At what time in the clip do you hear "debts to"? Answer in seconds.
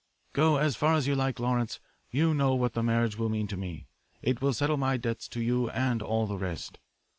4.97-5.41